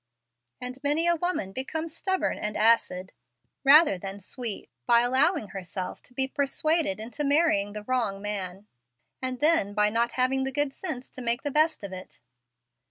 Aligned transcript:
And 0.59 0.81
many 0.83 1.05
a 1.07 1.15
woman 1.15 1.51
becomes 1.53 1.95
stubborn 1.95 2.39
and 2.39 2.57
acid, 2.57 3.11
rather 3.63 3.99
than 3.99 4.19
sweet, 4.19 4.67
by 4.87 5.01
allowing 5.01 5.49
herself 5.49 6.01
to 6.01 6.15
be 6.15 6.27
persuaded 6.27 6.99
into 6.99 7.23
marrying 7.23 7.73
the 7.73 7.83
wrong 7.83 8.19
man, 8.19 8.65
and 9.21 9.39
then 9.41 9.75
by 9.75 9.91
not 9.91 10.13
having 10.13 10.43
the 10.43 10.51
good 10.51 10.73
sense 10.73 11.07
to 11.11 11.21
make 11.21 11.43
the 11.43 11.51
best 11.51 11.83
of 11.83 11.93
it. 11.93 12.19